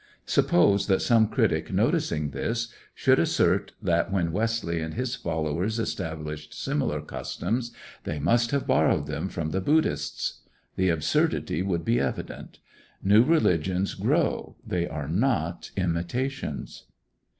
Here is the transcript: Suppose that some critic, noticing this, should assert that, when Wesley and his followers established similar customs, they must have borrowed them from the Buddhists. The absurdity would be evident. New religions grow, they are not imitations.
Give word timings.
Suppose 0.25 0.87
that 0.87 1.03
some 1.03 1.27
critic, 1.27 1.71
noticing 1.71 2.31
this, 2.31 2.73
should 2.95 3.19
assert 3.19 3.73
that, 3.83 4.11
when 4.11 4.31
Wesley 4.31 4.81
and 4.81 4.95
his 4.95 5.13
followers 5.13 5.77
established 5.77 6.55
similar 6.59 7.01
customs, 7.01 7.71
they 8.03 8.17
must 8.17 8.49
have 8.49 8.65
borrowed 8.65 9.05
them 9.05 9.29
from 9.29 9.51
the 9.51 9.61
Buddhists. 9.61 10.41
The 10.75 10.89
absurdity 10.89 11.61
would 11.61 11.85
be 11.85 11.99
evident. 11.99 12.57
New 13.03 13.23
religions 13.23 13.93
grow, 13.93 14.55
they 14.65 14.87
are 14.87 15.07
not 15.07 15.69
imitations. 15.77 16.85